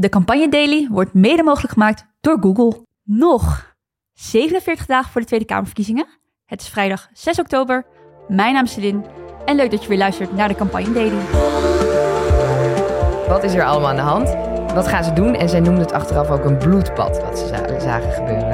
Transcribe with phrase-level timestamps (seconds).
[0.00, 2.86] De Campagne Daily wordt mede mogelijk gemaakt door Google.
[3.04, 3.74] Nog
[4.12, 6.06] 47 dagen voor de Tweede Kamerverkiezingen.
[6.46, 7.86] Het is vrijdag 6 oktober.
[8.28, 9.02] Mijn naam is Celine
[9.44, 11.20] en leuk dat je weer luistert naar de Campagne Daily.
[13.28, 14.28] Wat is er allemaal aan de hand?
[14.74, 15.34] Wat gaan ze doen?
[15.34, 18.48] En zij noemden het achteraf ook een bloedbad, wat ze za- zagen gebeuren.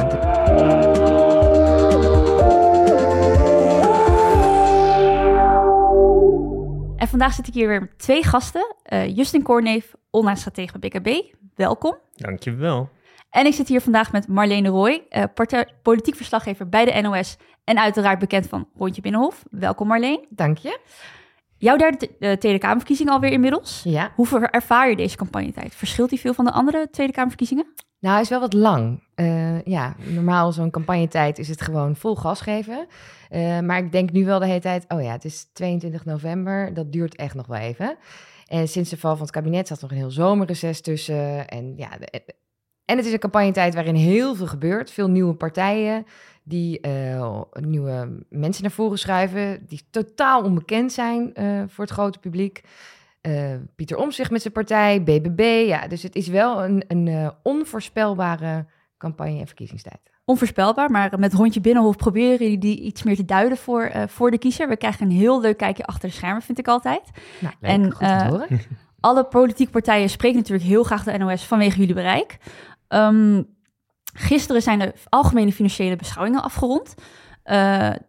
[6.96, 8.76] En vandaag zit ik hier weer met twee gasten.
[8.82, 11.35] Eh, Justin Korneef, online stratege bij BKB.
[11.56, 11.96] Welkom.
[12.14, 12.88] Dankjewel.
[13.30, 17.36] En ik zit hier vandaag met Marlene Roy, eh, partij- politiek verslaggever bij de NOS
[17.64, 19.42] en uiteraard bekend van Rondje Binnenhof.
[19.50, 20.26] Welkom Marleen.
[20.30, 20.78] Dank je.
[21.58, 23.80] Jouw derde te- eh, Tweede Kamerverkiezing alweer inmiddels.
[23.84, 24.12] Ja.
[24.14, 25.74] Hoe ver- ervaar je deze campagnetijd?
[25.74, 27.66] Verschilt die veel van de andere Tweede Kamerverkiezingen?
[28.00, 29.02] Nou, hij is wel wat lang.
[29.14, 32.86] Eh, ja, normaal zo'n campagnetijd is het gewoon vol gas geven.
[33.28, 36.74] Eh, maar ik denk nu wel de hele tijd, oh ja, het is 22 november,
[36.74, 37.96] dat duurt echt nog wel even.
[38.46, 41.48] En sinds de val van het kabinet zat nog een heel zomerreces tussen.
[41.48, 42.34] En, ja, de-
[42.84, 44.90] en het is een campagnetijd waarin heel veel gebeurt.
[44.90, 46.04] Veel nieuwe partijen
[46.42, 52.18] die eh, nieuwe mensen naar voren schuiven, die totaal onbekend zijn eh, voor het grote
[52.18, 52.62] publiek.
[53.20, 55.64] Eh, Pieter Omtzigt met zijn partij, BBB.
[55.66, 58.66] Ja, dus het is wel een, een eh, onvoorspelbare
[58.98, 60.00] campagne- en verkiezingstijd.
[60.28, 64.30] Onvoorspelbaar, maar met Rondje Binnenhof proberen jullie die iets meer te duiden voor, eh, voor
[64.30, 64.68] de kiezer.
[64.68, 67.02] We krijgen een heel leuk kijkje achter de schermen, vind ik altijd.
[67.38, 68.48] Nou, leuk, En, goed te eh, horen.
[69.00, 72.38] Alle politieke partijen spreken natuurlijk heel graag de NOS vanwege jullie bereik.
[72.88, 73.42] Ehm,
[74.14, 76.94] gisteren zijn de algemene financiële beschouwingen afgerond.
[77.42, 77.56] Eh,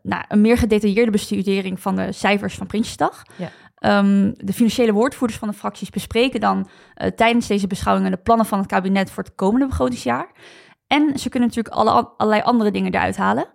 [0.03, 3.23] nou, een meer gedetailleerde bestudering van de cijfers van Prinsjesdag.
[3.35, 3.49] Ja.
[3.75, 6.69] Ehm, de financiële woordvoerders van de fracties bespreken dan
[7.15, 10.27] tijdens deze beschouwingen de plannen van het kabinet voor het komende begrotingsjaar.
[10.87, 13.47] En ze kunnen natuurlijk alle, allerlei andere dingen eruit halen.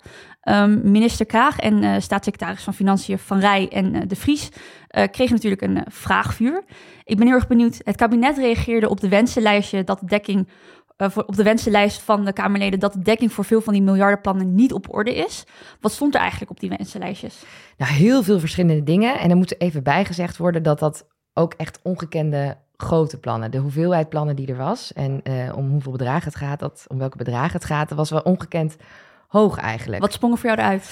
[0.43, 4.49] Ehm, minister Kaag en eh, staatssecretaris van Financiën Van Rij en eh, De Vries
[4.89, 6.65] eh, kregen natuurlijk een vraagvuur.
[7.05, 7.81] Ik ben heel erg benieuwd.
[7.85, 10.49] Het kabinet reageerde op de wensenlijstje dat de dekking
[11.27, 14.73] op de wensenlijst van de Kamerleden dat de dekking voor veel van die miljardenplannen niet
[14.73, 15.45] op orde is.
[15.81, 17.45] Wat stond er eigenlijk op die wensenlijstjes?
[17.77, 19.19] Nou, heel veel verschillende dingen.
[19.19, 24.09] En er moet even bijgezegd worden dat dat ook echt ongekende grote plannen, de hoeveelheid
[24.09, 27.53] plannen die er was en eh, om hoeveel bedragen het gaat, dat, om welke bedragen
[27.53, 28.77] het gaat, dat was wel ongekend
[29.29, 30.03] hoog eigenlijk.
[30.03, 30.83] Wat sprong er voor jou eruit?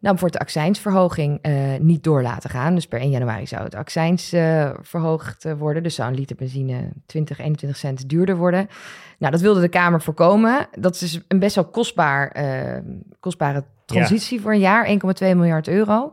[0.00, 2.74] Nou, bijvoorbeeld de accijnsverhoging eh, niet door laten gaan.
[2.74, 5.82] Dus per 1 januari zou het accijns eh, verhoogd worden.
[5.82, 8.68] Dus zou een liter benzine 20, 21 cent duurder worden.
[9.18, 10.68] Nou, dat wilde de Kamer voorkomen.
[10.78, 12.36] Dat is dus een best wel kostbaar,
[13.20, 14.86] kostbare transitie voor een jaar.
[14.86, 16.12] 1,2 miljard euro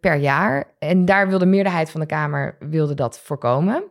[0.00, 0.64] per jaar.
[0.78, 3.84] En daar wilde de meerderheid van de Kamer wilde dat voorkomen.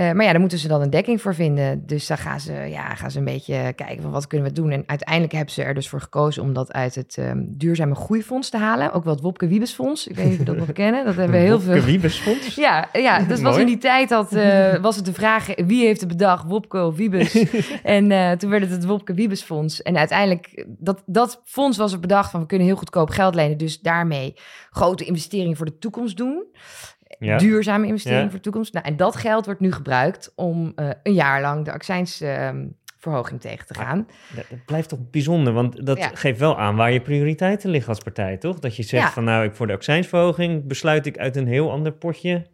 [0.00, 1.86] Eh, maar ja, daar moeten ze dan een dekking voor vinden.
[1.86, 4.70] Dus dan gaan ze, ja, gaan ze een beetje kijken van wat kunnen we doen.
[4.70, 8.50] En uiteindelijk hebben ze er dus voor gekozen om dat uit het ehm, duurzame groeifonds
[8.50, 8.92] te halen.
[8.92, 10.06] Ook wel het Wopke Wiebesfonds.
[10.06, 11.04] Ik weet niet of je dat nog kennen.
[11.04, 11.80] Dat hebben we heel veel.
[11.82, 12.54] Wiebesfonds?
[12.60, 16.00] Ja, ja, dus was in die tijd dat, eh, was het de vraag wie heeft
[16.00, 17.34] het bedacht, Wopke of Wiebes?
[17.82, 19.82] en eh, toen werd het het Wopke Wiebesfonds.
[19.82, 23.58] En uiteindelijk, dat, dat fonds was er bedacht van we kunnen heel goedkoop geld lenen.
[23.58, 24.34] Dus daarmee
[24.70, 26.44] grote investeringen voor de toekomst doen.
[27.18, 27.36] Ja.
[27.38, 28.28] Duurzame investeringen Ja.
[28.30, 28.72] voor de toekomst.
[28.72, 33.66] Nou, en dat geld wordt nu gebruikt om eh, een jaar lang de accijnsverhoging tegen
[33.66, 34.06] te gaan.
[34.34, 36.10] Dat, dat blijft toch bijzonder, want dat Ja.
[36.14, 38.58] geeft wel aan waar je prioriteiten liggen als partij, toch?
[38.58, 39.10] Dat je zegt Ja.
[39.12, 42.46] van nou, ik voor de accijnsverhoging besluit ik uit een heel ander potje.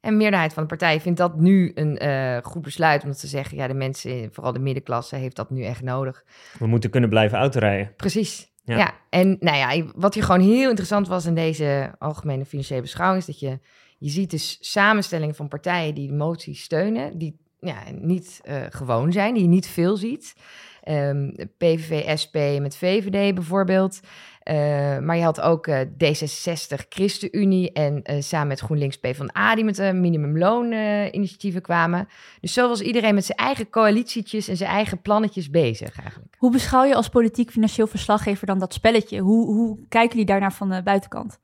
[0.00, 3.02] En de meerderheid van de partij vindt dat nu een eh, goed besluit.
[3.02, 6.24] Omdat ze zeggen, ja, de mensen, vooral de middenklasse, heeft dat nu echt nodig.
[6.58, 7.92] We moeten kunnen blijven autorijden.
[7.96, 8.52] Precies.
[8.62, 8.76] Ja.
[8.76, 8.92] Ja.
[9.10, 13.26] en nou ja, wat hier gewoon heel interessant was in deze algemene financiële beschouwing, is
[13.26, 13.58] dat je,
[13.98, 19.12] je ziet dus samenstellingen van partijen die de motie steunen, die ja, niet eh, gewoon
[19.12, 20.34] zijn, die je niet veel ziet.
[20.82, 24.00] Ehm, PVV, SP met VVD bijvoorbeeld.
[24.42, 29.78] Eh, maar je had ook eh, D66, ChristenUnie en samen met GroenLinks PvdA die met
[29.78, 32.08] een minimumloon-initiatieven kwamen.
[32.40, 36.34] Dus zo was iedereen met zijn eigen coalitietjes en zijn eigen plannetjes bezig eigenlijk.
[36.38, 39.20] Hoe beschouw je als politiek financieel verslaggever dan dat spelletje?
[39.20, 41.38] Hoe, hoe kijken jullie daarnaar van de buitenkant?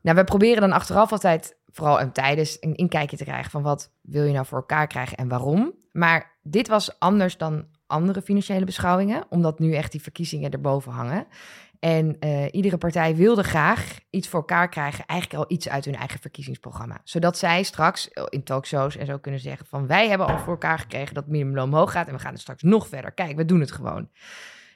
[0.00, 3.92] Nou, we proberen dan achteraf altijd, vooral en tijdens, een inkijkje te krijgen van wat
[4.00, 5.74] wil je nou voor elkaar krijgen en waarom.
[5.92, 11.26] Maar dit was anders dan andere financiële beschouwingen, omdat nu echt die verkiezingen erboven hangen.
[11.78, 15.94] En eh, iedere partij wilde graag iets voor elkaar krijgen, eigenlijk al iets uit hun
[15.94, 17.00] eigen verkiezingsprogramma.
[17.04, 20.52] Zodat zij straks eh, in talkshows en zo kunnen zeggen van wij hebben al voor
[20.52, 23.12] elkaar gekregen dat minimumloon omhoog gaat en we gaan er straks nog verder.
[23.12, 24.08] Kijk, we doen het gewoon.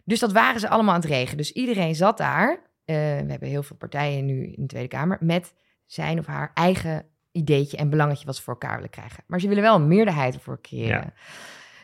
[0.04, 1.36] Dus dat waren ze allemaal aan het regelen.
[1.36, 2.50] Dus iedereen zat daar.
[2.84, 5.54] eh, we hebben heel veel partijen nu in de Tweede Kamer met
[5.88, 9.24] zijn of haar eigen ideetje en belangetje wat ze voor elkaar willen krijgen.
[9.26, 11.00] Maar ze willen wel een meerderheid ervoor creëren.
[11.00, 11.12] Ja.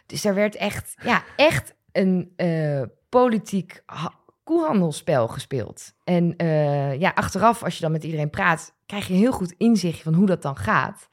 [0.06, 4.15] Dus daar werd echt, ja, echt een eh, politiek ha-
[4.45, 5.95] koehandelsspel gespeeld.
[6.05, 10.03] En eh, ja, achteraf, als je dan met iedereen praat, krijg je heel goed inzicht
[10.03, 11.09] van hoe dat dan gaat.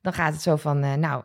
[0.00, 1.24] Dan gaat het zo van, eh, nou,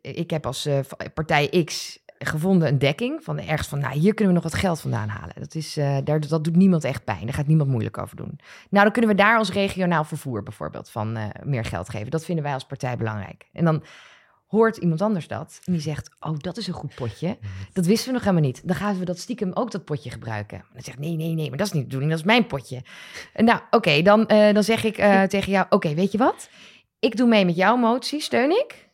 [0.00, 0.68] ik heb als
[1.14, 4.80] partij X gevonden een dekking van ergens van, nou, hier kunnen we nog wat geld
[4.80, 5.34] vandaan halen.
[5.38, 7.24] Dat, is, eh, daar, dat doet niemand echt pijn.
[7.24, 8.38] Daar gaat niemand moeilijk over doen.
[8.70, 12.10] Nou, dan kunnen we daar als regionaal vervoer bijvoorbeeld van eh, meer geld geven.
[12.10, 13.48] Dat vinden wij als partij belangrijk.
[13.52, 13.82] En dan
[14.46, 17.38] hoort iemand anders dat en die zegt, oh, dat is een goed potje.
[17.72, 18.68] Dat wisten we nog helemaal niet.
[18.68, 20.64] Dan gaan we dat stiekem ook dat potje gebruiken.
[20.72, 22.82] Dan zegt, nee, nee, nee, maar dat is niet de bedoeling, dat is mijn potje.
[23.32, 24.94] En nou, oké, dan, eh, dan zeg ik
[25.34, 26.48] tegen jou, oké, weet je wat?
[26.98, 28.88] Ik doe mee met jouw motie, steun ik.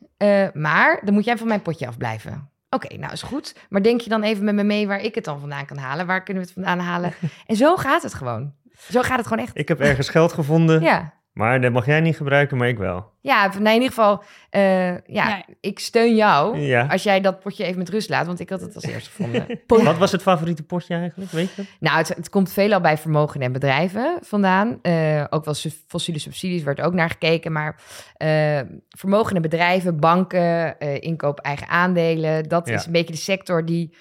[0.54, 2.50] Maar dan moet jij van mijn potje afblijven.
[2.76, 3.54] Oké, nou is goed.
[3.68, 6.06] Maar denk je dan even met me mee waar ik het dan vandaan kan halen?
[6.06, 7.12] Waar kunnen we het vandaan halen?
[7.46, 8.52] En zo gaat het gewoon.
[8.90, 9.58] Zo gaat het gewoon echt.
[9.58, 11.14] Ik heb ergens geld gevonden, Ja.
[11.36, 13.10] Maar dat mag jij niet gebruiken, maar ik wel.
[13.20, 16.86] Ja, nee, in ieder geval, eh, ja, ik steun jou Ja.
[16.86, 19.46] als jij dat potje even met rust laat, want ik had het als eerste gevonden.
[19.84, 21.66] Wat was het favoriete potje eigenlijk, weet je dat?
[21.80, 24.78] Nou, het, het komt veelal bij vermogen en bedrijven vandaan.
[24.82, 25.54] Eh, ook wel
[25.86, 27.52] fossiele subsidies werd ook naar gekeken.
[27.52, 27.80] Maar
[28.16, 32.48] eh vermogen en bedrijven, banken, eh, inkoop eigen aandelen.
[32.48, 32.74] Dat Ja.
[32.74, 33.94] is een beetje de sector die,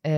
[0.00, 0.12] eh,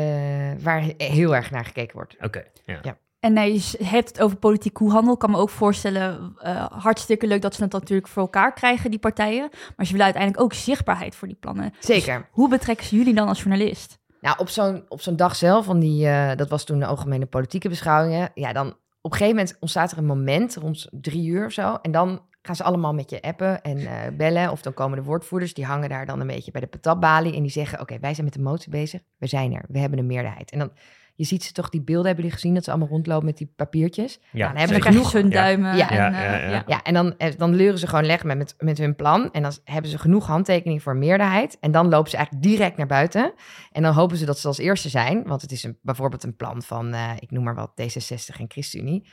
[0.62, 2.16] waar he- heel erg naar gekeken wordt.
[2.20, 2.78] Oké, ja.
[2.82, 2.96] Ja.
[3.28, 5.12] En nee, je hebt het over politiek koehandel.
[5.12, 8.90] Ik kan me ook voorstellen, eh, hartstikke leuk dat ze het natuurlijk voor elkaar krijgen,
[8.90, 9.48] die partijen.
[9.76, 11.72] Maar ze willen uiteindelijk ook zichtbaarheid voor die plannen.
[11.78, 12.28] Zeker.
[12.30, 13.98] Hoe betrekken ze jullie dan als journalist?
[14.20, 17.26] Nou, op zo'n, op zo'n dag zelf, van die, eh, dat was toen de algemene
[17.26, 18.30] politieke beschouwingen.
[18.34, 18.66] Ja, dan
[19.00, 21.78] op een gegeven moment ontstaat er een moment, rond drie uur of zo.
[21.82, 24.50] En dan gaan ze allemaal met je appen en eh, bellen.
[24.50, 27.34] Of dan komen de woordvoerders, die hangen daar dan een beetje bij de patatbalie.
[27.34, 29.00] En die zeggen, oké, wij zijn met de motie bezig.
[29.18, 30.50] We zijn er, we hebben een meerderheid.
[30.50, 30.70] En dan,
[31.18, 33.52] je ziet ze toch, die beelden hebben jullie gezien, dat ze allemaal rondlopen met die
[33.56, 34.18] papiertjes.
[34.20, 35.42] Ja, Nou, dan En hebben ze genoeg zo'n Ja.
[35.42, 35.76] duimen.
[35.76, 35.90] Ja.
[35.90, 36.50] en, Ja, ja, ja.
[36.50, 36.62] ja.
[36.66, 39.30] ja, en dan, eh, dan leuren ze gewoon leggen met, met, met hun plan.
[39.32, 41.56] En dan hebben ze genoeg handtekeningen voor meerderheid.
[41.60, 43.32] En dan lopen ze eigenlijk direct naar buiten.
[43.72, 45.22] En dan hopen ze dat ze als eerste zijn.
[45.26, 48.44] Want het is een, bijvoorbeeld een plan van, eh, ik noem maar wat, D66 en
[48.48, 49.08] ChristenUnie.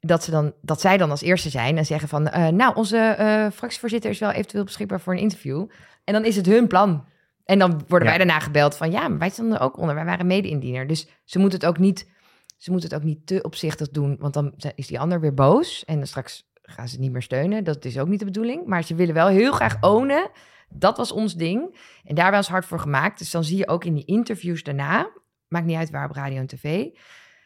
[0.00, 2.28] Dat, ze dan, dat zij dan als eerste zijn en zeggen van...
[2.28, 5.66] eh, nou, onze eh, fractievoorzitter is wel eventueel beschikbaar voor een interview.
[6.04, 7.04] En dan is het hun plan.
[7.48, 8.16] En dan worden Ja.
[8.16, 8.90] wij daarna gebeld van...
[8.90, 10.86] ja, maar wij stonden er ook onder, wij waren mede-indiener.
[10.86, 12.10] Dus ze moeten het ook niet...
[12.56, 15.84] Ze moeten het ook niet te opzichtig doen, want dan is die ander weer boos.
[15.84, 17.64] En dan straks gaan ze het niet meer steunen.
[17.64, 18.66] Dat is ook niet de bedoeling.
[18.66, 20.30] Maar ze willen wel heel graag ownen.
[20.68, 21.78] Dat was ons ding.
[22.04, 23.18] En daar was hard voor gemaakt.
[23.18, 25.10] Dus dan zie je ook in die interviews daarna,
[25.48, 26.86] maakt niet uit waar op radio en tv,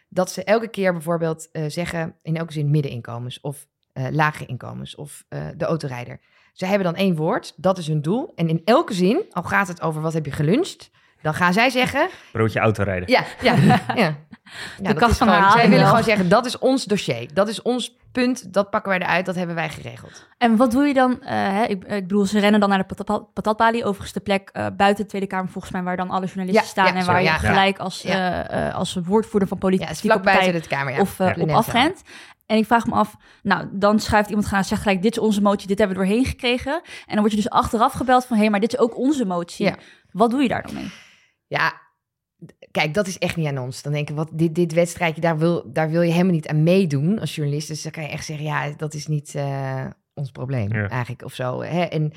[0.09, 4.95] dat ze elke keer bijvoorbeeld eh, zeggen, in elke zin middeninkomens of eh, lage inkomens
[4.95, 6.21] of eh, de autorijder.
[6.53, 8.33] Ze hebben dan één woord, dat is hun doel.
[8.37, 10.91] En in elke zin, al gaat het over wat heb je geluncht,
[11.23, 13.11] dan gaan zij zeggen, Broodje autorijden.
[13.11, 13.55] ja, ja,
[13.95, 14.17] ja.
[14.83, 15.87] Ja, dat kast is van gewoon- Zij willen wel.
[15.89, 17.35] gewoon zeggen, dat is ons dossier.
[17.35, 20.29] Dat is ons punt, dat pakken wij eruit, dat hebben wij geregeld.
[20.39, 21.23] En wat doe je dan?
[21.23, 23.85] eh, hè, ik, ik bedoel, ze rennen dan naar de patat- patatbalie.
[23.85, 25.83] Overigens de plek eh, buiten de Tweede Kamer volgens mij...
[25.83, 26.87] waar dan alle journalisten Ja, staan...
[26.87, 27.33] ja, en waar ja.
[27.33, 28.45] je gelijk als, Ja.
[28.49, 30.93] eh, eh, als woordvoerder van Ja, is politieke vlak buiten de Kamer.
[30.95, 31.01] Ja.
[31.01, 32.03] of op afrent.
[32.47, 35.43] En ik vraag me af, nou, dan schuift iemand gaan, zegt gelijk, dit is onze
[35.43, 36.73] motie, dit hebben we doorheen gekregen.
[36.83, 39.65] En dan word je dus achteraf gebeld van, hé, maar dit is ook onze motie.
[39.67, 39.77] Ja.
[40.11, 40.91] Wat doe je daar dan mee?
[41.47, 41.81] Ja,
[42.71, 43.83] kijk, dat is echt niet aan ons.
[43.83, 46.63] Dan denk ik, wat, dit, dit wedstrijdje, daar wil, daar wil je helemaal niet aan
[46.63, 47.69] meedoen als journalist.
[47.69, 50.89] Dus dan kan je echt zeggen, ja, dat is niet eh, ons probleem Ja.
[50.89, 51.63] eigenlijk of zo.
[51.63, 51.83] Hè?
[51.83, 52.13] En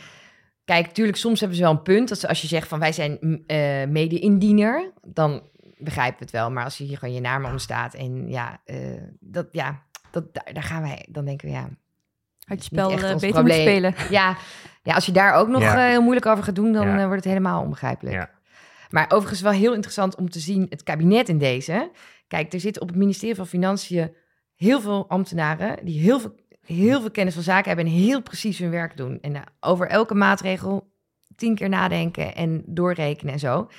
[0.65, 2.09] kijk, natuurlijk, soms hebben ze wel een punt.
[2.09, 5.41] Dat ze, als je zegt van, wij zijn mm, eh mede-indiener, dan
[5.77, 6.51] begrijpen we het wel.
[6.51, 8.77] Maar als je hier gewoon je naam onder staat en ja, eh,
[9.19, 9.84] dat, ja
[10.15, 11.69] dat, daar, daar gaan wij, dan denken we, ja,
[12.45, 13.93] Had je spel eh, ons beter moeten spelen.
[14.17, 14.37] ja,
[14.83, 15.83] ja, als je daar ook nog Ja.
[15.83, 16.93] eh, heel moeilijk over gaat doen, dan Ja.
[16.97, 18.15] eh, wordt het helemaal onbegrijpelijk.
[18.15, 18.29] Ja.
[18.89, 21.91] Maar overigens wel heel interessant om te zien, het kabinet in deze.
[22.27, 24.15] Kijk, er zitten op het ministerie van Financiën
[24.55, 28.59] heel veel ambtenaren die heel veel, heel veel kennis van zaken hebben en heel precies
[28.59, 29.17] hun werk doen.
[29.21, 30.93] En over elke maatregel
[31.35, 33.69] tien keer nadenken en doorrekenen en zo.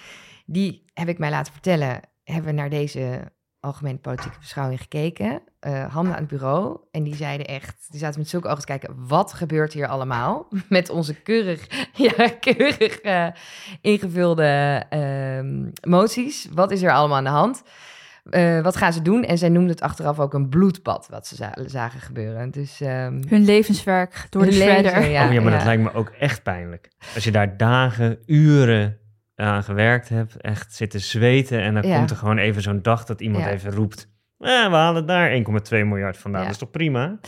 [0.47, 3.33] Die heb ik mij laten vertellen, hebben we naar deze
[3.67, 5.43] algemene politieke beschouwing gekeken.
[5.61, 6.79] eh, handen aan het bureau.
[6.91, 10.49] En die zeiden echt, die zaten met zulke ogen te kijken, wat gebeurt hier allemaal?
[10.69, 11.67] Met onze keurig,
[12.07, 13.27] ja, keurig eh,
[13.81, 16.49] ingevulde ehm, moties.
[16.55, 17.63] Wat is er allemaal aan de hand?
[18.31, 19.25] Eh, wat gaan ze doen?
[19.25, 22.51] En zij noemden het achteraf ook een bloedbad, wat ze za- zagen gebeuren.
[22.51, 24.93] Dus ehm, Hun levenswerk door de shredder.
[24.95, 25.57] leven, ja, oh ja, maar ja.
[25.57, 26.89] dat lijkt me ook echt pijnlijk.
[27.15, 28.99] Als je daar dagen, uren
[29.37, 31.97] aan gewerkt hebt, echt zitten zweten en dan Ja.
[31.97, 33.51] komt er gewoon even zo'n dag dat iemand Ja.
[33.51, 36.43] even roept, eh, we halen daar 1,2 miljard vandaan.
[36.43, 37.19] Dat is toch prima?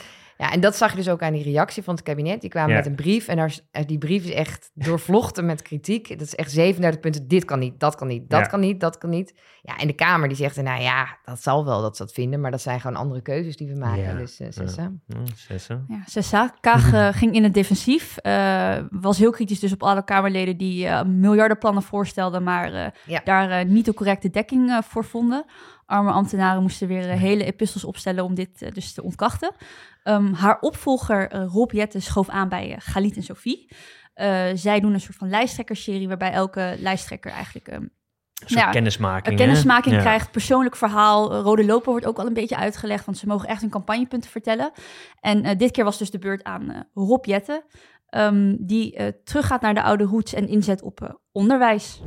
[0.41, 2.41] Ja, en dat zag je dus ook aan die reactie van het kabinet.
[2.41, 2.77] Die kwamen Ja.
[2.77, 6.09] met een brief en daar, eh, die brief is echt doorvlochten met kritiek.
[6.09, 7.29] Dat is echt 37 punten.
[7.29, 8.47] Dit kan niet, dat kan niet, dat Ja.
[8.47, 9.35] kan niet, dat kan niet.
[9.63, 12.41] Ja, en de Kamer die zegt, nou ja, dat zal wel dat ze dat vinden,
[12.41, 14.03] maar dat zijn gewoon andere keuzes die we maken.
[14.03, 14.15] Ja.
[14.15, 14.53] Dus eh, Ja.
[14.53, 14.93] Sessa.
[15.17, 15.85] Oh, zessen.
[15.89, 16.55] Ja, Sessa.
[16.61, 18.17] Kaag eh, ging in het defensief.
[18.17, 23.21] eh, was heel kritisch dus op alle Kamerleden die eh, miljardenplannen voorstelden, maar eh, Ja.
[23.25, 25.45] daar eh, niet de correcte dekking eh, voor vonden.
[25.89, 29.55] Arme ambtenaren moesten weer eh, hele epistels opstellen om dit eh, dus te ontkrachten.
[30.03, 33.69] Ehm, haar opvolger uh, Rob Jette schoof aan bij uh, Galit en Sophie.
[34.55, 37.73] zij doen een soort van lijsttrekkerserie waarbij elke lijsttrekker eigenlijk...
[37.73, 37.97] Um,
[38.39, 40.01] een ja, kennismaking, kennismaking ja.
[40.01, 41.35] krijgt, persoonlijk verhaal.
[41.35, 44.73] Rode loper wordt ook al een beetje uitgelegd, want ze mogen echt hun campagnepunten vertellen.
[45.21, 47.65] En dit keer was dus de beurt aan Rob Jette,
[48.11, 52.01] um, die teruggaat naar de oude roots en inzet op onderwijs.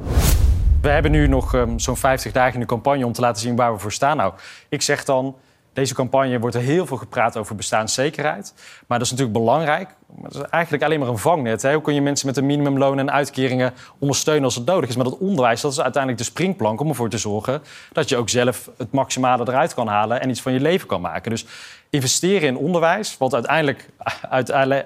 [0.82, 3.56] We hebben nu nog um, zo'n 50 dagen in de campagne om te laten zien
[3.56, 4.18] waar we voor staan.
[4.18, 4.34] Nou,
[4.70, 5.36] ik zeg dan,
[5.74, 8.54] deze campagne wordt er heel veel gepraat over bestaanszekerheid.
[8.88, 9.90] Maar dat is natuurlijk belangrijk.
[10.16, 11.62] Maar dat is eigenlijk alleen maar een vangnet.
[11.62, 11.74] Hè?
[11.74, 14.96] Hoe kun je mensen met een minimumloon en uitkeringen ondersteunen als het nodig is?
[14.96, 17.62] Maar dat onderwijs dat is uiteindelijk de springplank om ervoor te zorgen
[17.92, 21.02] dat je ook zelf het maximale eruit kan halen en iets van je leven kan
[21.02, 21.32] maken.
[21.32, 21.46] Dus
[21.90, 23.90] investeren in onderwijs, wat uiteindelijk,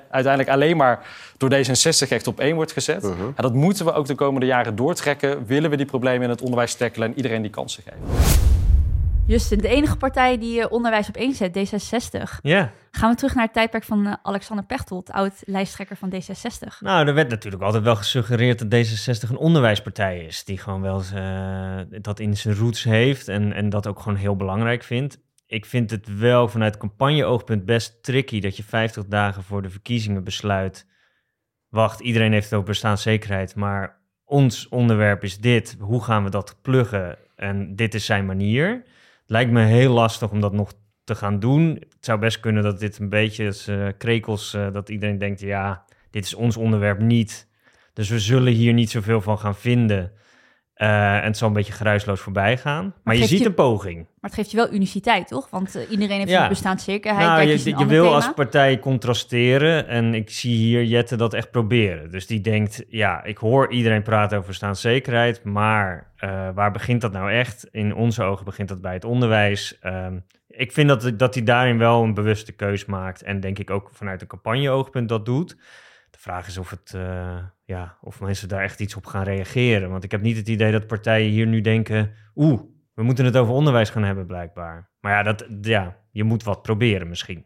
[0.10, 1.06] uiteindelijk alleen maar
[1.38, 3.04] door D66 echt op één wordt gezet.
[3.04, 5.46] Uh dat moeten we ook de komende jaren doortrekken.
[5.46, 8.65] Willen we die problemen in het onderwijs tackelen en iedereen die kansen geven.
[9.28, 12.42] Justin, de enige partij die uh, onderwijs op één zet, D66.
[12.42, 12.72] Ja.
[12.92, 16.80] Gaan we terug naar het tijdperk van uh, Alexander Pechtold, oud-lijsttrekker van D66.
[16.80, 20.44] Nou, er werd natuurlijk altijd wel gesuggereerd dat D66 een onderwijspartij is.
[20.44, 24.36] Die gewoon wel uh, dat in zijn roots heeft en, en dat ook gewoon heel
[24.36, 25.20] belangrijk vindt.
[25.48, 30.24] Ik vind het wel vanuit campagne-oogpunt best tricky dat je 50 dagen voor de verkiezingen
[30.24, 30.88] besluit.
[31.70, 35.76] Wacht, iedereen heeft het over bestaanszekerheid, maar ons onderwerp is dit.
[35.80, 37.18] Hoe gaan we dat pluggen?
[37.36, 38.84] En dit is zijn manier
[39.26, 41.70] lijkt me heel lastig om dat nog te gaan doen.
[41.70, 45.86] Het zou best kunnen dat dit een beetje uh, krekels, uh, dat iedereen denkt, ja,
[46.10, 47.48] dit is ons onderwerp niet.
[47.94, 50.12] Dus we zullen hier niet zoveel van gaan vinden.
[50.78, 52.94] Uh, en het zal een beetje geruisloos voorbij gaan.
[53.04, 53.96] Maar, je ziet een poging.
[53.96, 55.50] Maar het geeft je wel uniciteit, toch?
[55.50, 56.44] Want uh, iedereen heeft ja.
[56.44, 57.28] een bestaanszekerheid.
[57.28, 59.88] Nou, je, je, je wil als partij contrasteren.
[59.88, 62.12] En ik zie hier Jette dat echt proberen.
[62.12, 65.44] Dus die denkt, ja, ik hoor iedereen praten over bestaanszekerheid.
[65.44, 67.68] Maar uh, waar begint dat nou echt?
[67.72, 69.80] In onze ogen begint dat bij het onderwijs.
[69.80, 70.18] Ehm,
[70.48, 73.24] ik vind dat, dat hij daarin wel een bewuste keus maakt.
[73.24, 75.58] En denk ik ook vanuit een campagne-oogpunt dat doet.
[76.16, 79.90] De vraag is of, het, uh, ja, of mensen daar echt iets op gaan reageren.
[79.90, 82.12] Want ik heb niet het idee dat partijen hier nu denken...
[82.36, 82.62] oeh,
[82.94, 84.90] we moeten het over onderwijs gaan hebben blijkbaar.
[85.00, 87.46] Maar ja, dat, ja je moet wat proberen misschien.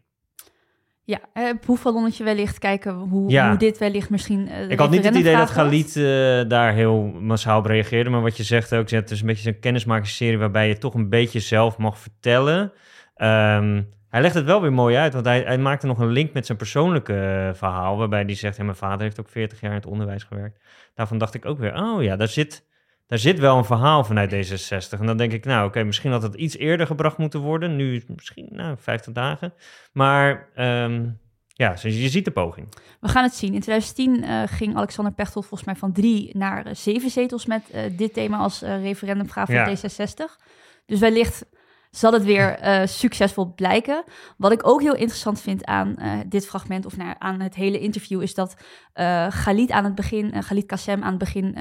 [1.04, 3.48] Ja, uh, proefballonnetje wellicht kijken hoe, ja.
[3.48, 4.48] hoe dit wellicht misschien...
[4.48, 6.04] Uh, ik had niet het idee dat Galit uh,
[6.48, 8.10] daar heel massaal op reageerde.
[8.10, 10.38] Maar wat je zegt ook, het is een beetje een kennismakingsserie...
[10.38, 12.72] waarbij je toch een beetje zelf mag vertellen...
[13.16, 16.32] Um, hij legt het wel weer mooi uit, want hij, hij maakte nog een link
[16.32, 19.70] met zijn persoonlijke uh, verhaal, waarbij hij zegt, ja, mijn vader heeft ook 40 jaar
[19.70, 20.60] in het onderwijs gewerkt.
[20.94, 22.66] Daarvan dacht ik ook weer, oh ja, daar zit,
[23.06, 25.00] daar zit wel een verhaal vanuit D66.
[25.00, 28.02] En dan denk ik, nou oké, misschien had het iets eerder gebracht moeten worden, nu
[28.06, 29.52] misschien nou, 50 dagen.
[29.92, 32.68] Maar um, ja, je ziet de poging.
[33.00, 33.54] We gaan het zien.
[33.54, 37.62] In 2010 uh, ging Alexander Pechtold volgens mij van drie naar uh, zeven zetels met
[37.74, 39.76] uh, dit thema als referendumvraag ja.
[39.76, 40.48] D66.
[40.86, 41.46] Dus wellicht
[41.90, 44.04] zal het weer uh, succesvol blijken.
[44.36, 47.78] Wat ik ook heel interessant vind aan uh, dit fragment, of nou, aan het hele
[47.78, 48.54] interview, is dat
[48.94, 51.56] uh, Galit aan het begin, uh, Galit Kassem aan het begin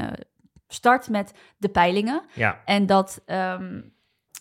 [0.67, 2.21] start met de peilingen.
[2.33, 2.62] Ja.
[2.65, 3.93] En dat um,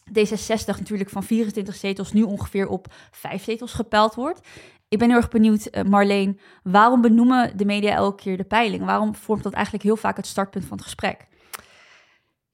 [0.08, 4.48] D66 natuurlijk van 24 zetels nu ongeveer op vijf zetels gepeild wordt.
[4.88, 8.84] Ik ben heel erg benieuwd, Marleen, waarom benoemen de media elke keer de peiling?
[8.84, 11.26] Waarom vormt dat eigenlijk heel vaak het startpunt van het gesprek?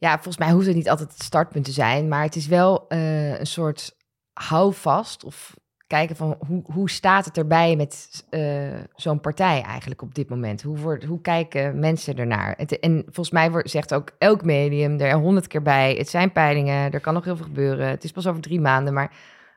[0.05, 2.85] Ja, volgens mij hoeft het niet altijd het startpunt te zijn, maar het is wel
[2.89, 3.97] uh, een soort
[4.33, 5.57] houvast of
[5.87, 10.63] kijken van hoe, hoe staat het erbij met uh, zo'n partij eigenlijk op dit moment?
[10.63, 12.55] Hoe, hoe kijken mensen ernaar?
[12.57, 15.95] Het, en volgens mij wordt, zegt ook elk medium er honderd keer bij.
[15.95, 17.89] Het zijn peilingen, er kan nog heel veel gebeuren.
[17.89, 19.13] Het is pas over drie maanden, maar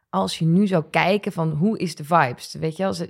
[0.10, 2.54] als je nu zou kijken van hoe is de vibes?
[2.60, 3.06] Weet je, als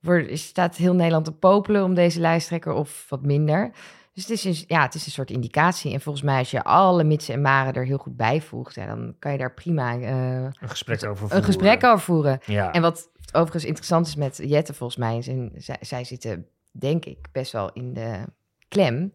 [0.00, 3.70] wordt, staat heel Nederland te popelen om deze lijsttrekker of wat minder?
[4.12, 5.92] Dus het is, een, ja, het is een soort indicatie.
[5.92, 8.86] En volgens mij, als je alle mitsen en maren er heel goed bij voegt, ja,
[8.86, 11.36] dan kan je daar prima uh, een gesprek over voeren.
[11.36, 12.38] Een gesprek over voeren.
[12.46, 12.72] Ja.
[12.72, 17.04] En wat overigens interessant is met Jette, volgens mij, is in, zij, zij zitten, denk
[17.04, 18.24] ik, best wel in de
[18.68, 19.12] klem.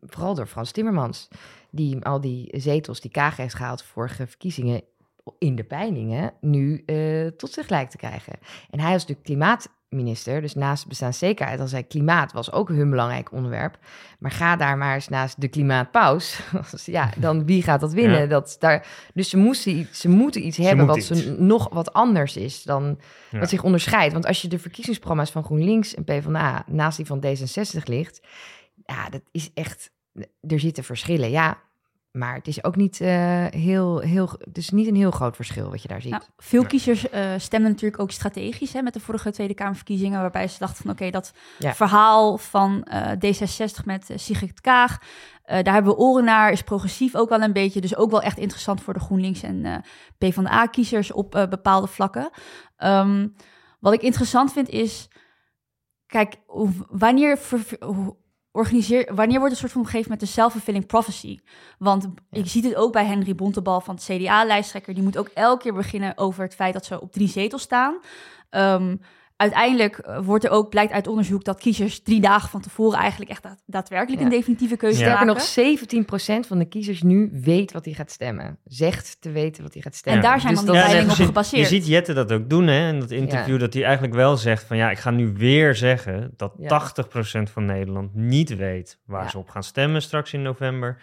[0.00, 1.28] Vooral door Frans Timmermans,
[1.70, 4.82] die al die zetels die Kaag heeft gehaald vorige verkiezingen
[5.38, 8.32] in de peilingen nu uh, tot zich lijkt te krijgen.
[8.70, 10.40] En hij was natuurlijk klimaat minister.
[10.40, 13.78] Dus naast bestaanszekerheid, als hij klimaat was ook een belangrijk onderwerp.
[14.18, 16.40] Maar ga daar maar eens naast de klimaatpaus.
[16.84, 18.28] ja, dan wie gaat dat winnen?
[18.28, 22.62] Dat daar, dus ze, moesten, ze moeten iets hebben wat Ze, nog wat anders is
[22.62, 22.98] dan
[23.30, 24.12] wat zich onderscheidt.
[24.12, 28.20] Want als je de verkiezingsprogramma's van GroenLinks en PvdA naast die van D66 ligt,
[28.84, 29.90] ja, dat is echt,
[30.40, 31.30] er zitten verschillen.
[31.30, 31.58] Ja,
[32.12, 35.70] Maar het is ook niet, eh, heel, heel, het is niet een heel groot verschil
[35.70, 36.10] wat je daar ziet.
[36.10, 40.48] Nou, veel kiezers uh, stemden natuurlijk ook strategisch hè, met de vorige Tweede Kamerverkiezingen, waarbij
[40.48, 41.74] ze dachten van oké, dat Ja.
[41.74, 44.98] verhaal van eh, D66 met Sigrid Kaag,
[45.42, 48.22] eh, daar hebben we oren naar, is progressief ook wel een beetje, dus ook wel
[48.22, 49.76] echt interessant voor de GroenLinks en eh
[50.18, 52.30] PvdA-kiezers op eh, bepaalde vlakken.
[52.76, 53.28] Ehm,
[53.80, 55.08] wat ik interessant vind is,
[56.06, 56.36] kijk,
[56.88, 57.38] wanneer
[58.52, 61.38] organiseer, wanneer wordt een soort van gegeven met de self-fulfilling prophecy?
[61.78, 64.94] Want je ziet het ook bij Henry Bontebal van het CDA-lijsttrekker.
[64.94, 67.98] Die moet ook elke keer beginnen over het feit dat ze op drie zetels staan.
[68.50, 68.96] Ehm,
[69.42, 73.30] uiteindelijk eh, wordt er ook, blijkt uit onderzoek dat kiezers drie dagen van tevoren eigenlijk
[73.30, 74.26] echt daad- daadwerkelijk Ja.
[74.26, 75.04] een definitieve keuze Ja.
[75.04, 78.58] Sterker nog, 17% van de kiezers nu weet wat hij gaat stemmen.
[78.64, 80.22] Zegt te weten wat hij gaat stemmen.
[80.22, 81.68] En daar zijn Dus dan peilingen op gebaseerd.
[81.68, 82.88] Je ziet Jette dat ook doen, hè?
[82.88, 84.76] In dat interview, dat hij eigenlijk wel zegt van...
[84.76, 86.68] ja, ik ga nu weer zeggen dat Ja.
[86.68, 88.98] 80% van Nederland niet weet...
[89.06, 89.28] waar Ja.
[89.30, 90.96] ze op gaan stemmen straks in november.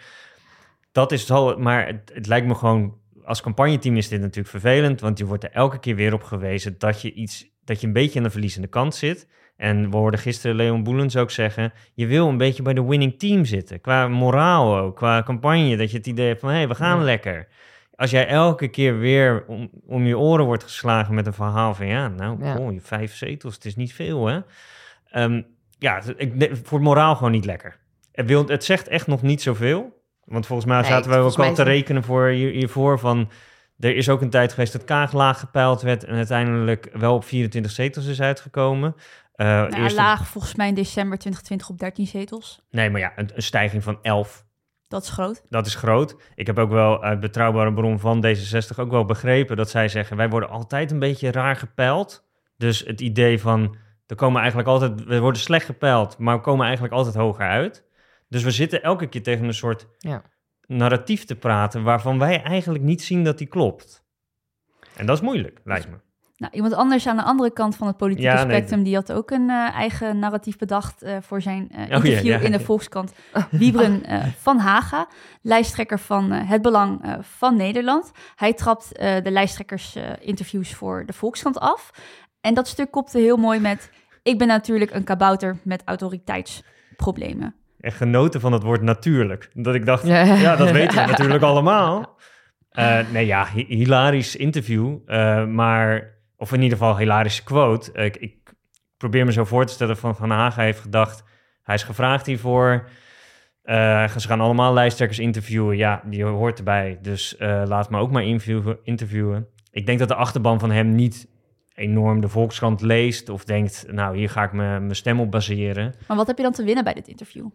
[0.92, 2.98] Dat is zo, maar het, het lijkt me gewoon...
[3.24, 5.00] Als campagneteam is dit natuurlijk vervelend...
[5.00, 7.92] want je wordt er elke keer weer op gewezen dat je, iets, dat je een
[7.92, 9.28] beetje aan de verliezende kant zit...
[9.56, 11.72] En we hoorden gisteren Leon Boelens ook zeggen...
[11.94, 13.80] je wil een beetje bij de winning team zitten.
[13.80, 15.76] Qua moraal ook, qua campagne.
[15.76, 17.04] Dat je het idee hebt van, hé, hey, we gaan Ja.
[17.04, 17.48] lekker.
[17.94, 21.86] Als jij elke keer weer om, om je oren wordt geslagen met een verhaal van...
[21.86, 22.70] ja, nou, Ja.
[22.70, 24.40] je vijf zetels, het is niet veel, hè?
[25.10, 25.42] Ehm,
[25.78, 27.78] ja, ik, nee, voor het moraal gewoon niet lekker.
[28.12, 30.02] Het, wil, het zegt echt nog niet zoveel.
[30.24, 33.30] Want volgens mij Nee, zaten wij ook al te rekenen voor hier- hiervoor van...
[33.80, 36.04] Er is ook een tijd geweest dat Kaag laag gepeild werd...
[36.04, 38.94] en uiteindelijk wel op 24 zetels is uitgekomen.
[39.34, 42.60] Eh, Nou, eerst een- laag volgens mij in december 2020 op 13 zetels.
[42.70, 44.44] Nee, maar ja, een, een stijging van 11,
[44.88, 45.42] Dat is groot.
[45.48, 46.16] dat is groot.
[46.34, 50.16] Ik heb ook wel uit betrouwbare bron van D66 ook wel begrepen dat zij zeggen:
[50.16, 52.28] wij worden altijd een beetje raar gepeild.
[52.56, 56.64] Dus het idee van, er komen eigenlijk altijd, we worden slecht gepeild, maar we komen
[56.64, 57.84] eigenlijk altijd hoger uit.
[58.28, 60.22] Dus we zitten elke keer tegen een soort Ja.
[60.70, 64.04] Narratief te praten waarvan wij eigenlijk niet zien dat die klopt.
[64.96, 65.96] En dat is moeilijk, lijkt me.
[66.36, 69.12] Nou, iemand anders aan de andere kant van het politieke Ja, nee, spectrum, die had
[69.12, 72.60] ook een eh, eigen narratief bedacht eh, voor zijn ja, interview in de.
[72.60, 73.12] Volkskrant.
[73.50, 74.02] Wiebren
[74.46, 75.08] van Haga,
[75.42, 78.10] lijsttrekker van Het Belang van Nederland.
[78.34, 81.90] Hij trapt de lijsttrekkersinterviews voor de Volkskrant af.
[82.40, 83.90] En dat stuk kopte heel mooi met...
[84.22, 87.59] Ik ben natuurlijk een kabouter met autoriteitsproblemen.
[87.80, 89.50] En genoten van het woord natuurlijk.
[89.54, 90.22] Dat ik dacht, Ja.
[90.46, 92.18] ja, dat weten we natuurlijk allemaal.
[92.70, 94.96] Eh, nee, ja, hi- hilarisch interview.
[95.06, 97.92] eh, maar, of in ieder geval hilarische quote.
[97.92, 98.52] Ik, ik
[98.96, 101.22] probeer me zo voor te stellen van Van Haga heeft gedacht...
[101.62, 102.88] Hij is gevraagd hiervoor.
[103.62, 105.76] Eh, ze gaan allemaal lijsttrekkers interviewen.
[105.76, 106.98] Ja, die hoort erbij.
[107.02, 109.46] Dus eh, laat me ook maar interviewen, interviewen.
[109.70, 111.28] Ik denk dat de achterban van hem niet
[111.74, 113.28] enorm de Volkskrant leest...
[113.28, 115.94] of denkt, nou, hier ga ik me- mijn stem op baseren.
[116.08, 117.46] Maar wat heb je dan te winnen bij dit interview?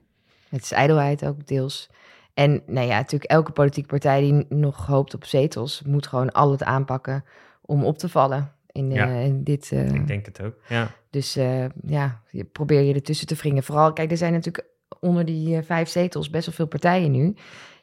[0.56, 1.90] Het is ijdelheid ook deels.
[2.34, 5.82] En nou ja, natuurlijk elke politieke partij die nog hoopt op zetels...
[5.86, 7.24] moet gewoon al het aanpakken
[7.62, 9.72] om op te vallen in, eh, in dit...
[9.72, 10.92] eh, Ik denk het ook, ja.
[11.10, 13.64] Dus eh, ja, je probeer je ertussen te wringen.
[13.64, 14.68] Vooral, kijk, er zijn natuurlijk
[15.00, 17.36] onder die vijf zetels best wel veel partijen nu...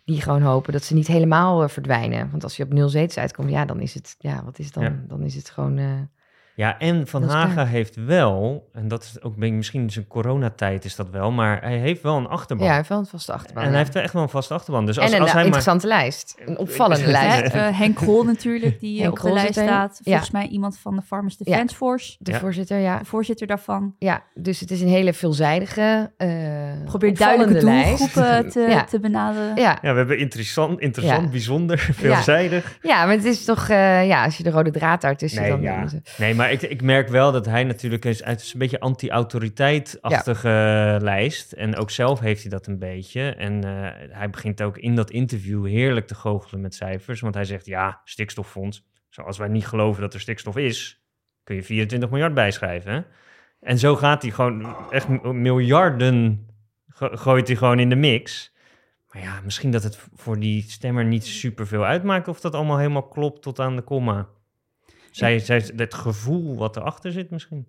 [0.05, 2.31] die gewoon hopen dat ze niet helemaal verdwijnen.
[2.31, 4.15] Want als je op nul zetels uitkomt, ja, dan is het...
[4.19, 4.85] Ja, wat is het dan?
[4.85, 5.03] Ja.
[5.07, 6.09] Dan is het gewoon...
[6.57, 10.85] eh, Ja, en Van Haga heeft wel, en dat is ook misschien in zijn coronatijd
[10.85, 12.65] is dat wel, maar hij heeft wel een achterban.
[12.65, 13.63] ja, hij heeft wel een vaste achterban.
[13.63, 14.87] en hij heeft wel echt wel een vaste achterban.
[14.87, 15.55] Dus als, en een als eh, hij maar...
[15.57, 16.35] interessante lijst.
[16.47, 17.11] Een opvallende Ja.
[17.11, 17.53] lijst.
[17.53, 20.01] Hè, eh, Henk Krol natuurlijk, die eh, Henk op de lijst staat.
[20.03, 20.11] Ja.
[20.11, 22.39] Volgens mij iemand van de Farmers Defence Force, De Ja.
[22.39, 22.99] voorzitter, ja.
[22.99, 23.95] de voorzitter daarvan.
[23.99, 26.31] Ja, dus het is een hele veelzijdige, eh
[26.85, 28.85] Probeer duidelijke doelgroepen te, ja.
[28.85, 29.57] te benaderen.
[29.57, 31.29] Ja, Ja, we hebben interessant, interessant Ja.
[31.31, 32.79] bijzonder, veelzijdig.
[32.83, 35.61] ja, maar het is toch, eh, ja, als je de rode draad daartussen Nee, dan...
[35.61, 35.85] ja.
[36.19, 41.53] Nee, maar ik, ik merk wel dat hij natuurlijk is uit een beetje anti-autoriteit-achtige lijst.
[41.53, 43.35] En ook zelf heeft hij dat een beetje.
[43.35, 43.71] En eh,
[44.17, 47.21] hij begint ook in dat interview heerlijk te goochelen met cijfers.
[47.21, 48.85] Want hij zegt, ja, stikstoffonds.
[49.09, 51.03] Zoals wij niet geloven dat er stikstof is,
[51.45, 52.93] kun je 24 miljard bijschrijven.
[52.93, 53.01] Hè?
[53.61, 56.47] En zo gaat hij gewoon echt miljarden
[56.89, 58.53] go- gooit hij gewoon in de mix.
[59.09, 63.09] Maar ja, misschien dat het voor die stemmer niet superveel uitmaakt of dat allemaal helemaal
[63.09, 64.29] klopt tot aan de komma.
[65.13, 67.67] Zij, zij, het gevoel wat erachter zit misschien.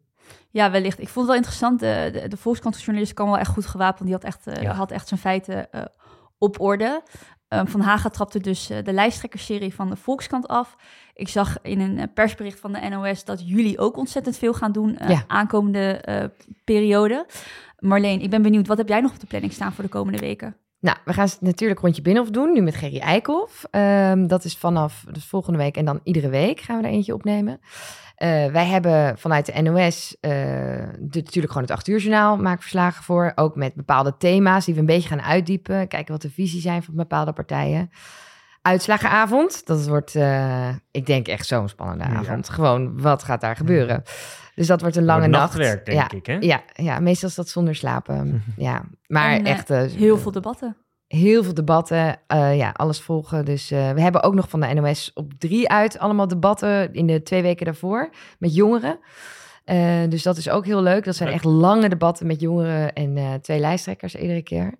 [0.49, 0.99] Ja, wellicht.
[0.99, 1.79] Ik vond het wel interessant.
[1.79, 4.03] De, de, de Volkskrant-journalist kwam wel echt goed gewapend.
[4.05, 4.73] Die had echt, eh, Ja.
[4.73, 5.81] had echt zijn feiten eh,
[6.37, 7.01] op orde.
[7.47, 10.75] Ehm, van Haga trapte dus eh, de lijsttrekkersserie van de Volkskrant af.
[11.13, 14.97] Ik zag in een persbericht van de NOS dat jullie ook ontzettend veel gaan doen
[14.97, 15.23] eh, Ja.
[15.27, 16.25] aankomende eh,
[16.63, 17.25] periode.
[17.79, 18.67] Marleen, ik ben benieuwd.
[18.67, 20.55] Wat heb jij nog op de planning staan voor de komende weken?
[20.83, 23.63] Nou, we gaan natuurlijk rondje Binnenhof doen, nu met Gerry Eikhoff.
[23.71, 27.13] Ehm, dat is vanaf dus volgende week en dan iedere week gaan we er eentje
[27.13, 27.59] opnemen.
[28.15, 30.31] Eh, wij hebben vanuit de NOS uh,
[30.99, 33.31] de, natuurlijk gewoon het 8 uur journaal, maken verslagen voor.
[33.35, 35.87] Ook met bepaalde thema's die we een beetje gaan uitdiepen.
[35.87, 37.91] Kijken wat de visie zijn van bepaalde partijen.
[38.67, 42.19] Uitslagenavond, dat wordt, uh, ik denk echt zo'n spannende Ja.
[42.19, 42.49] avond.
[42.49, 44.03] Gewoon, wat gaat daar gebeuren?
[44.55, 45.53] Dus dat wordt een lange Wordt nacht.
[45.57, 46.37] nachtwerk, denk ja, ik, hè?
[46.39, 48.43] Ja, ja, meestal is dat zonder slapen.
[48.57, 49.69] ja, maar En, eh, echt...
[49.69, 50.77] eh, Heel veel debatten.
[51.07, 53.45] heel veel debatten, eh, ja, alles volgen.
[53.45, 57.07] Dus eh, we hebben ook nog van de NOS op drie uit allemaal debatten in
[57.07, 58.99] de twee weken daarvoor met jongeren.
[59.65, 61.03] Eh, dus dat is ook heel leuk.
[61.05, 64.73] Dat zijn echt lange debatten met jongeren en eh, twee lijsttrekkers iedere keer.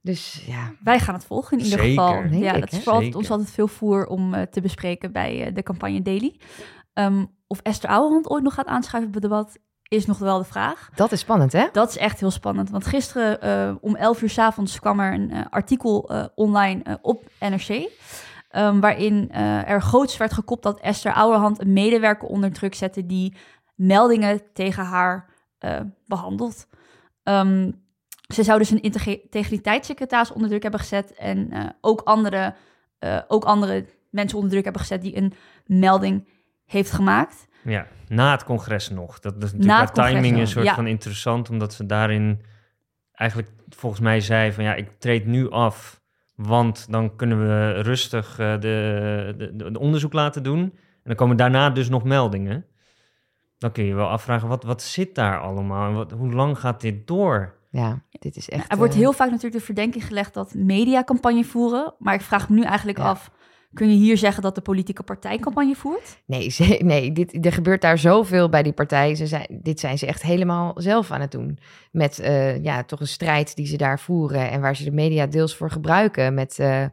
[0.00, 2.38] Dus ja, Wij gaan het volgen in ieder Zeker, geval.
[2.40, 3.16] ja, ik, dat is vooral Zeker.
[3.18, 6.40] ons altijd veel voer om eh, te bespreken bij eh, de campagne Daily.
[6.92, 9.58] Ehm, of Esther Ouwehand ooit nog gaat aanschuiven op het debat,
[9.88, 10.90] is nog wel de vraag.
[10.94, 11.66] dat is spannend, hè?
[11.72, 12.70] Dat is echt heel spannend.
[12.70, 17.22] Want gisteren eh, om 11 uur s avonds kwam er een artikel eh, online op
[17.40, 17.90] NRC.
[18.48, 23.06] ehm, waarin eh, er groots werd gekopt dat Esther Ouwehand een medewerker onder druk zette
[23.06, 23.36] die
[23.74, 26.66] meldingen tegen haar eh, behandelt.
[27.22, 27.70] Ehm,
[28.34, 32.54] ze zou dus een integri- integriteitssecretaris onder druk hebben gezet en eh, ook, andere,
[32.98, 35.32] eh, ook andere mensen onder druk hebben gezet die een
[35.66, 36.28] melding
[36.64, 37.46] heeft gemaakt.
[37.62, 39.20] Ja, na het congres nog.
[39.20, 40.74] Dat, dat is Na natuurlijk qua timing een soort ja.
[40.74, 42.42] van interessant, omdat ze daarin
[43.12, 46.00] eigenlijk volgens mij zei van ja, ik treed nu af,
[46.34, 50.60] want dan kunnen we rustig eh, de, de, de, de onderzoek laten doen.
[50.60, 52.66] En dan komen daarna dus nog meldingen.
[53.58, 56.80] Dan kun je wel afvragen, wat, wat zit daar allemaal en wat, hoe lang gaat
[56.80, 57.57] dit door?
[57.70, 58.70] Ja, dit is echt...
[58.70, 61.94] er wordt eh, heel vaak natuurlijk de verdenking gelegd dat media campagne voeren.
[61.98, 63.04] Maar ik vraag me nu eigenlijk Ja.
[63.04, 63.30] af,
[63.74, 66.22] kun je hier zeggen dat de politieke partij campagne voert?
[66.26, 69.14] Nee, ze, nee dit, er gebeurt daar zoveel bij die partij.
[69.14, 71.58] Ze zijn, dit zijn ze echt helemaal zelf aan het doen.
[71.92, 75.26] Met eh, ja, toch een strijd die ze daar voeren en waar ze de media
[75.26, 76.34] deels voor gebruiken.
[76.34, 76.84] Met eh,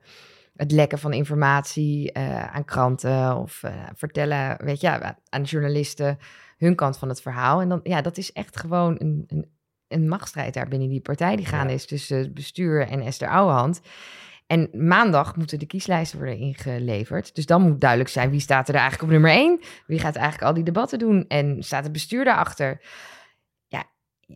[0.56, 2.18] het lekken van informatie
[2.52, 3.62] aan kranten of
[3.94, 6.18] vertellen, weet je, ja, aan journalisten
[6.58, 7.62] hun kant van het verhaal.
[7.62, 9.48] En dan, ja, dat is echt gewoon een, een,
[9.96, 11.74] een machtsstrijd daar binnen die partij die gaan Ja.
[11.74, 13.82] is tussen het bestuur en Esther Ouwehand.
[14.48, 17.36] En maandag moeten de kieslijsten worden ingeleverd.
[17.36, 19.60] Dus dan moet duidelijk zijn wie staat er eigenlijk op nummer één.
[19.88, 21.26] Wie gaat eigenlijk al die debatten doen?
[21.28, 22.82] En staat het bestuur daarachter?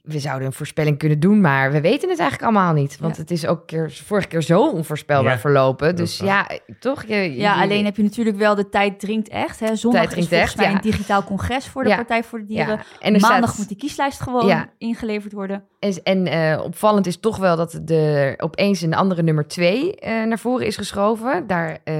[0.04, 2.98] We zouden een voorspelling kunnen doen, maar we weten het eigenlijk allemaal niet.
[3.00, 3.22] Want Ja.
[3.22, 5.96] het is ook keer, vorige keer zo onvoorspelbaar Ja, verlopen.
[5.96, 6.50] Dus ja,
[6.80, 7.04] toch?
[7.04, 9.60] Je, Ja, alleen heb je natuurlijk wel de tijd dringt echt.
[9.60, 9.76] Hè?
[9.76, 10.72] Zondag Tijd is volgens echt, mij ja.
[10.76, 11.96] een digitaal congres voor de Ja.
[11.96, 12.76] Partij voor de Dieren.
[12.76, 12.84] ja.
[13.00, 14.70] En Maandag staat- moet die kieslijst gewoon Ja.
[14.78, 15.64] ingeleverd worden.
[15.80, 20.24] En, en eh, opvallend is toch wel dat er opeens een andere nummer twee eh,
[20.24, 21.48] naar voren is geschoven.
[21.48, 21.94] Daar eh,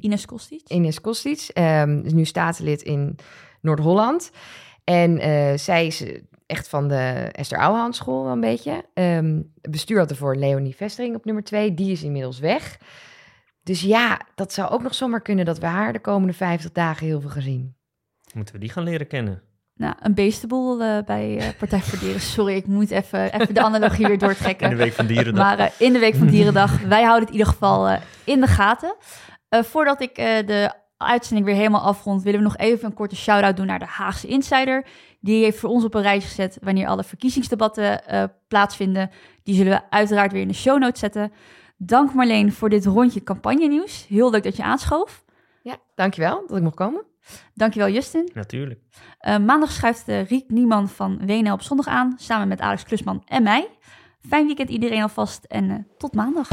[0.00, 0.60] Ines Kostic.
[0.68, 3.16] Ines Kostic, ehm, is nu staatslid in
[3.60, 4.30] Noord-Holland.
[4.84, 6.04] En eh, zij is
[6.50, 8.84] echt van de Esther Ouwehand school wel een beetje.
[8.94, 11.74] Ehm, het bestuur had ervoor Leonie Vestering op nummer twee.
[11.74, 12.78] Die is inmiddels weg.
[13.62, 17.06] Dus ja, dat zou ook nog zomaar kunnen dat we haar de komende 50 dagen
[17.06, 17.76] heel veel gaan zien.
[18.34, 19.42] Moeten we die gaan leren kennen?
[19.74, 22.20] Nou, een beestenboel eh, bij eh, Partij voor Dieren.
[22.20, 24.70] Sorry, ik moet even, even de analogie weer In doortrekken.
[24.70, 25.44] de Week van Dierendag.
[25.44, 28.40] Maar eh, in de Week van Dierendag, wij houden het in ieder geval eh, in
[28.40, 28.94] de gaten.
[29.48, 33.16] Eh, voordat ik eh, de uitzending weer helemaal afrond, willen we nog even een korte
[33.16, 34.86] shout-out doen naar de Haagse Insider.
[35.20, 39.10] Die heeft voor ons op een rijtje gezet wanneer alle verkiezingsdebatten eh, plaatsvinden.
[39.42, 41.32] Die zullen we uiteraard weer in de show notes zetten.
[41.76, 44.06] Dank Marleen voor dit rondje campagne nieuws.
[44.08, 45.24] Heel leuk dat je aanschoof.
[45.62, 47.04] Ja, dankjewel dat ik mocht komen.
[47.54, 48.30] Dankjewel Justin.
[48.34, 48.80] Natuurlijk.
[49.18, 53.22] Eh, maandag schuift eh, Riek Nieman van WNL op zondag aan, samen met Alex Klusman
[53.26, 53.68] en mij.
[54.28, 56.48] Fijn weekend iedereen alvast en eh, tot maandag.